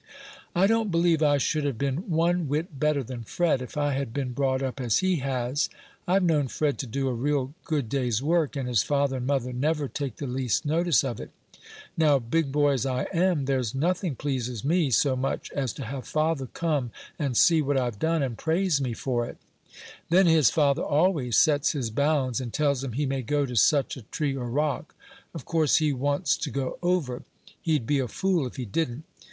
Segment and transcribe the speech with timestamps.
[0.55, 4.11] "I don't believe I should have been one whit better than Fred, if I had
[4.11, 5.69] been brought up as he has.
[6.07, 9.53] I've known Fred to do a real good day's work, and his father and mother
[9.53, 11.29] never take the least notice of it;
[11.95, 16.07] now, big boy as I am, there's nothing pleases me so much as to have
[16.07, 16.89] father come
[17.19, 19.37] and see what I've done, and praise me for it;
[20.09, 23.95] then his father always sets his bounds, and tells him he may go to such
[23.97, 24.95] a tree or rock;
[25.35, 27.21] of course he wants to go over;
[27.61, 29.03] he'd be a fool if he didn't.